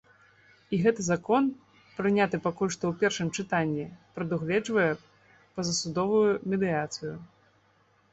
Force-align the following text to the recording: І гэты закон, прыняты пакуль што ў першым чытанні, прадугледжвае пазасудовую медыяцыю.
І 0.75 0.77
гэты 0.83 1.03
закон, 1.07 1.43
прыняты 1.97 2.39
пакуль 2.45 2.71
што 2.75 2.83
ў 2.87 2.93
першым 3.03 3.29
чытанні, 3.43 3.85
прадугледжвае 4.15 4.87
пазасудовую 5.59 6.31
медыяцыю. 6.55 7.13